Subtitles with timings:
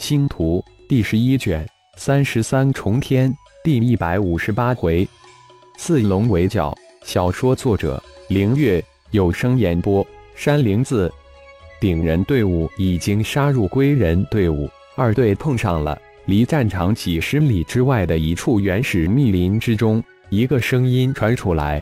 [0.00, 1.68] 星图第十一卷
[1.98, 3.30] 三十三重天
[3.62, 5.06] 第一百五十八回，
[5.76, 6.74] 四龙围剿。
[7.04, 11.12] 小说作者：凌月，有声演播：山灵子。
[11.78, 16.00] 顶人队伍已经杀入归人队伍，二队碰上了。
[16.24, 21.80] 离战场几十里之外的一处原始密林之中，一个声音传出来。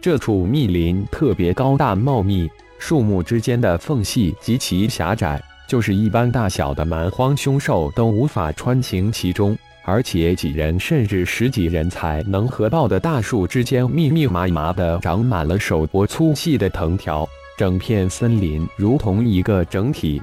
[0.00, 5.40] 这处密林特别高大茂密，树木之间的缝隙极其狭窄。
[5.72, 9.56] 就是一般大小的蛮荒凶兽都无法穿行其中，
[9.86, 20.20] 而且几人甚至十几人才能合抱的大树之间，密密麻麻的长满了手握粗细的藤条，整片森林如同一个整体。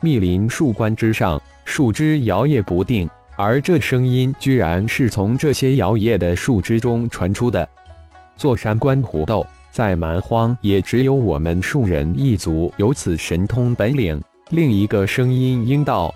[0.00, 7.68] 密林树冠之上，树枝摇曳不定，而这声音居然是从这些摇曳的树枝中传出的。
[8.34, 14.18] 坐山观虎斗，在蛮荒也只有我们树人一族有此神通本领。
[14.50, 16.12] 另一个声音应道：“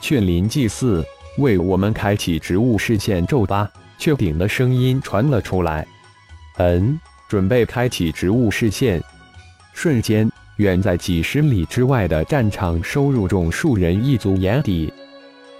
[0.00, 1.04] 雀林祭祀，
[1.36, 5.86] 为我们开启植物视线咒吧。”雀顶的声音传了出来
[6.56, 9.02] ：“嗯，准备开启植物视线。”
[9.74, 14.90] 瞬间，远在几十里之外的战场收入众树人一族眼底。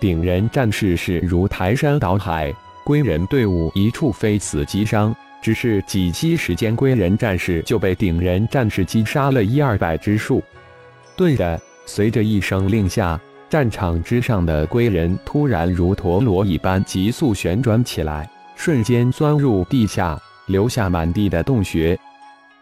[0.01, 10.43] 顶人战士势如排山倒海，归人队伍一处非死即伤，只是几息时间，归人战士就被顶人战士击杀了一二百之数。
[11.15, 11.61] 顿的。
[11.89, 21.99] 随着一声令下，战场之上的龟人突然如陀螺一般急速旋转起来，瞬间钻入地下，留下满地的洞穴。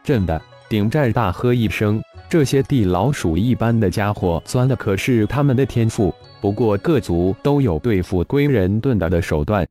[0.05, 6.15] 震的顶战大喝一声：“这些地老鼠一般的家伙钻的可是他们的天赋。
[6.41, 9.67] 不过各族都有对付龟人遁的的手段。”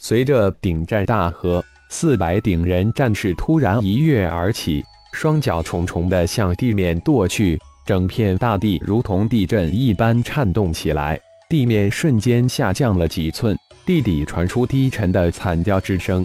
[0.00, 7.58] 随着顶战大喝，四百顶人战士突然一跃而起，双脚重重的向地面跺去。
[7.88, 16.22] 整片大地如同地震一般颤动起来，地面瞬间下降了几寸，地底传出低沉的惨叫之声。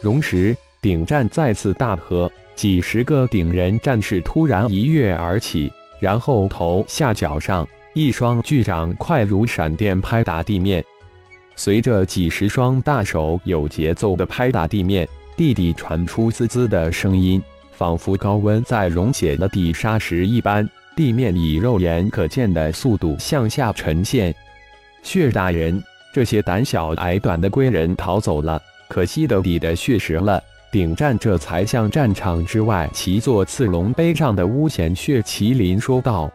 [0.00, 5.68] 荣时，顶战再次大喝，几十个顶人战士突然一跃而起，
[5.98, 10.80] 然后头下脚上，一双巨掌快如闪电拍打地面。
[11.56, 17.42] 随着几十双大手有节奏的拍打地面，地底传出滋滋的声音，
[17.72, 20.64] 仿佛高温在溶解了底沙石一般。
[20.96, 24.34] 地面以肉眼可见的速度向下沉陷。
[25.02, 25.82] 血大人，
[26.12, 30.42] 这些胆小矮短的龟人逃走了，可惜的底的血食了。
[30.70, 36.28] 顶战这才向战场之外骑坐刺龙碑上的乌贤血麒麟说道：“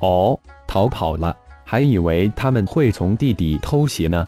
[0.00, 4.26] 哦，逃跑了，还以为他们会从地底偷袭呢，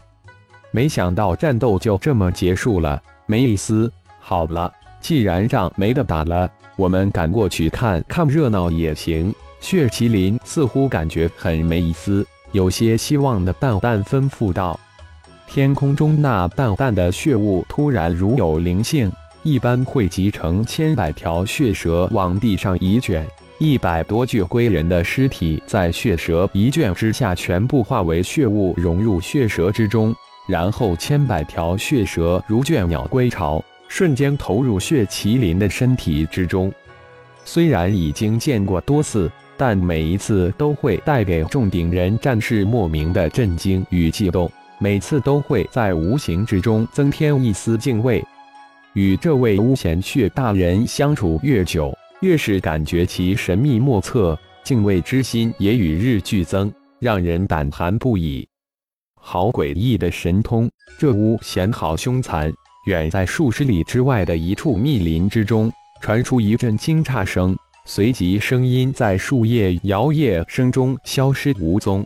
[0.71, 3.89] 没想到战斗就这么结束了，没意思。
[4.19, 14.79] 好了，既然仗没得打了，我们赶过去看看热闹也行。”血麒麟似乎感觉很没意思，有些希望的淡淡吩咐道
[15.47, 19.11] ：“天空中那淡淡的血雾突然如有灵性，
[19.43, 23.25] 一般汇集成千百条血蛇往地上一卷，
[23.57, 30.15] 一百多具龟人的尸体在血蛇一卷之下全部化为血雾，融入血蛇之中，
[30.47, 36.71] 然后千百条血蛇如倦鸟归巢，瞬间投入血麒麟的身体之中。
[37.43, 48.23] 虽然已经见过多次。”但每一次都会带给众顶人战士莫名的震惊与悸动，每次都会在无形之中增添一丝敬畏。
[48.93, 51.91] 与这位巫贤血大人相处越久，
[52.21, 58.47] 越是感觉其神秘莫测，敬畏之心也与日俱增，让人胆寒不已。
[59.19, 60.69] 好诡异的神通！
[60.97, 62.51] 这巫贤好凶残！
[62.85, 67.55] 远在数十里之外的一处密林之中，传出一阵惊诧声。
[67.89, 72.05] 随即，声音在树叶摇曳声中消失无踪。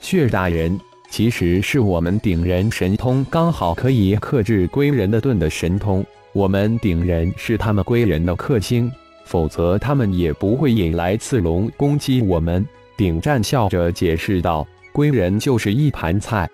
[0.00, 0.78] 血大人，
[1.10, 6.04] 其实是我们顶人神通，刚好可以克制龟人的盾的神通。
[6.34, 8.92] 我们顶人是他们龟人的克星，
[9.24, 12.64] 否则他们也不会引来刺龙攻击我们。
[12.94, 16.46] 顶战笑着解释道：“龟人就是一盘菜。”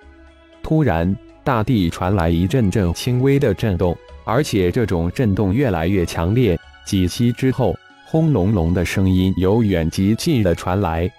[0.63, 1.13] 突然，
[1.43, 6.57] 大地传来一阵阵轻微的震动，而且这种震动越来越强烈。
[6.87, 7.75] 几息之后，
[8.15, 11.11] 轰隆隆的声音由远及近的传来，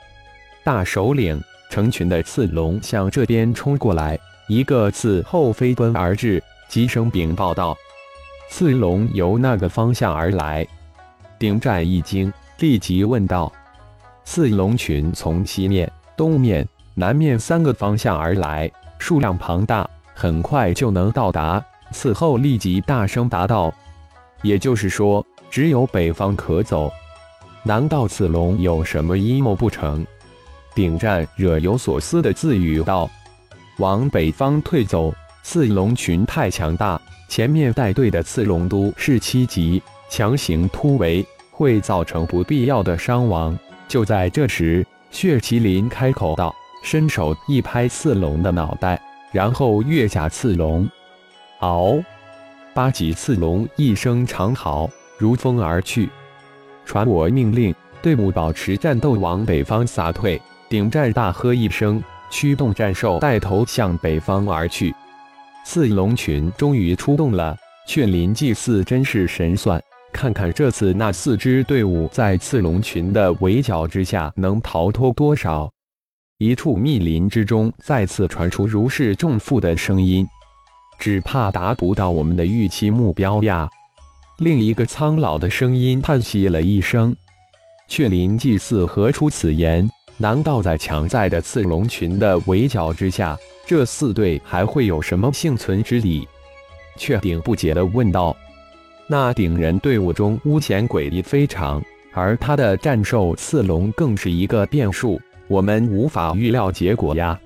[0.63, 7.75] 大首领成群的刺龙向这边冲过来，一个刺后飞奔而至，急声禀报道
[8.49, 10.65] ：“刺龙由那个方向而来。”
[11.37, 13.51] 丁战一惊，立即问道
[14.23, 21.61] ：“刺龙群从西面、东面、南面三个方向而来，数量庞大，很快就能到达。”
[21.91, 23.69] 此后立即大声答道
[24.43, 25.21] ：“也就是说。”
[25.55, 26.91] 只有北方可走，
[27.63, 30.05] 难道此龙有什么阴谋不成？
[30.73, 33.09] 顶战惹有所思的自语道
[33.79, 36.99] ：“往北方退走，刺龙群太强大，
[37.29, 43.57] 前面带队的刺龙都是七级，强行突围会造成不必要的伤亡。”
[43.87, 46.53] 就在这时，血麒麟开口道，
[46.83, 50.85] 伸手一拍刺龙的脑袋，然后跃下刺龙，
[51.61, 52.03] 嗷！
[52.73, 56.09] 八级刺龙一声长嚎，如风而去。
[56.85, 60.41] 传我命令，队伍保持战斗，往北方撒退。
[60.69, 64.93] 顶战大喝一声，驱动战兽带头向北方而去。
[65.63, 67.55] 刺龙群终于出动了，
[67.87, 69.81] 雀林祭祀真是神算。
[70.13, 75.69] 看看这次那四支队伍在刺龙群的围剿之下能逃脱多少？
[76.37, 80.27] 一处密林之中再次传出如释重负的声音。
[80.97, 83.69] 只怕达不到我们的预期目标呀！
[84.37, 87.15] 另一个苍老的声音叹息了一声
[87.87, 89.89] ：“雀林祭祀何出此言？
[90.17, 96.27] 难道在强在的刺龙群的围剿之下，这四队还会有什么幸存之理？”
[96.97, 98.35] 雀顶不解地问道
[99.07, 101.81] ：“那顶人队伍中巫险诡异非常，
[102.13, 105.17] 而他的战兽刺龙更是一个变数，
[105.47, 107.39] 我们无法预料结果呀。”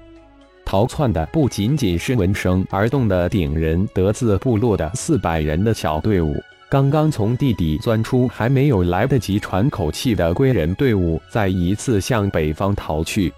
[0.65, 6.35] 逃窜的不仅仅是闻声而动的顶人德字部落的四百人的小队伍，
[6.69, 13.33] 刚刚从地底钻出，还没有来得及喘口气的龟人队伍，再一次向北方逃去。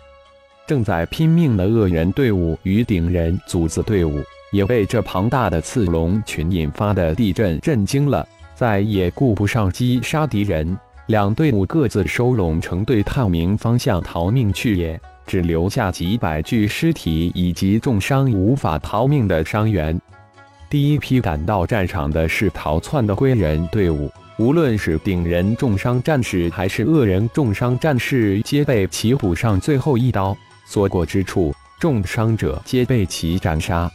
[0.68, 10.77] 正在拼命的恶人队伍与顶人组子队伍，也被这庞大的刺龙群引发的地震震惊了，再也顾不上击杀敌人，
[11.07, 15.00] 两队伍各自收拢成队，探明方向逃命去也。
[15.25, 19.98] 只留下几百具尸体以及重伤无法逃命的伤员。
[20.72, 30.34] 第一批赶到战场的是逃窜的归人队伍，无论是顶人重伤战士还是恶人重伤战士，皆被其补上最后一刀，
[30.66, 33.92] 所过之处，重伤者皆被其斩杀。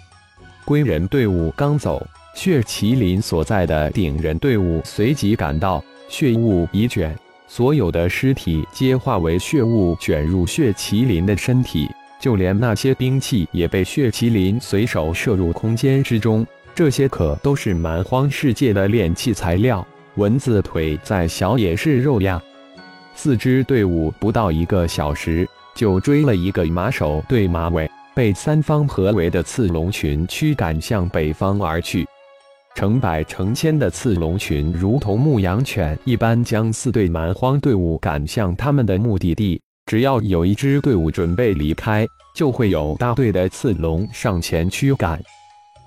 [0.66, 7.16] 归人队伍刚走，血麒麟所在的顶人队伍随即赶到，血雾已卷。
[7.48, 11.88] 所有的尸体皆化为血雾，卷入血麒麟的身体，
[12.20, 16.46] 就连那些兵器也被血麒麟随手射入空间之中。
[16.76, 19.84] 这些可都是蛮荒世界的炼器材料。
[20.16, 22.38] 蚊子腿再小也是肉呀！
[23.14, 32.06] 四支队伍不到一个小时，就追了一个马首对马尾，被三方合围的刺龙群驱赶向北方而去。
[32.74, 39.58] 成百成千的刺龙群如同牧羊犬一般，将四队蛮荒队伍赶向他们的目的地。
[39.86, 45.18] 只要有一支队伍准备离开，就会有大队的刺龙上前驱赶。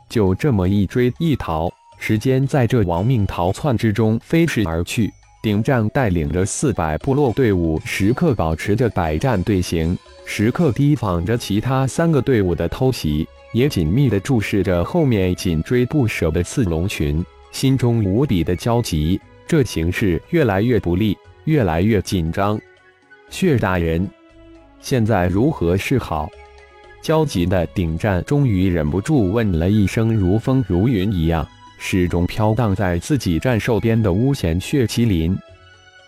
[0.10, 5.10] 就这么一追一逃，时间在这亡命逃窜之中飞逝而去。
[5.42, 13.26] 顶战带领着四百部落队伍，时刻保持着百战队形，时刻提防着其他三个队伍的偷袭。
[13.52, 19.20] 也紧密地注视着后面紧追不舍的刺龙群，心中无比的焦急。
[19.48, 22.60] 这形势越来越不利，越来越紧张。
[23.32, 24.08] 血大人，
[24.82, 26.30] 现在如何是好？
[27.01, 31.48] 焦急的顶战终于忍不住问了一声，如风如云一样，
[31.78, 35.38] 始终飘荡在自己战兽边的巫贤血麒麟。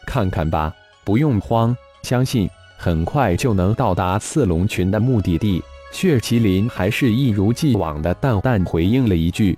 [0.05, 0.73] 看看吧，
[1.03, 5.63] 不用慌，相信很快就能到达刺龙群的目的地。
[5.91, 9.57] 血麒麟还是一如既往的淡淡回应了一句：“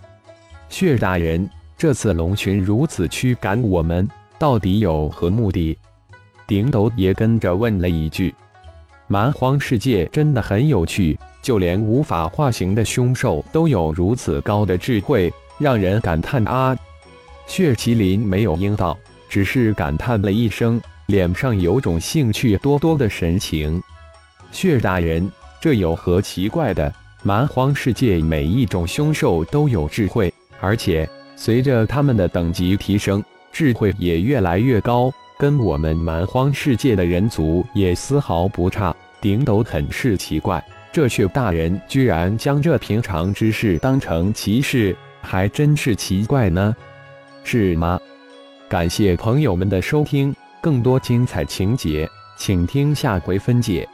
[0.67, 4.07] 血大人，这次龙群如此驱赶我们，
[4.39, 5.77] 到底有何目的？”
[6.47, 8.33] 顶斗也跟着问了一句
[9.13, 16.75] ：“蛮荒世界真的很有趣，就连无法化形的凶兽都有如此高的智慧，让人感叹啊！”
[17.45, 18.97] 血麒麟没有应道，
[19.29, 23.79] 只是感叹了一声，脸上有种兴趣多多的神情。
[24.51, 25.31] 血大人。
[25.61, 26.91] 这有何奇怪的？
[27.21, 38.93] 蛮荒世界每一种凶兽都有智慧，而且随着他们的等级提升，智慧也越来越高，跟我们蛮荒世界的人族也丝毫不差。
[39.23, 40.61] 顶斗很是奇怪，
[40.91, 46.75] 这血大人居然将这平常之事当成奇事，还真是奇怪呢，
[47.45, 47.97] 是吗？
[48.67, 53.87] 感谢朋友们的收听，更多精彩情节，请听下回分解。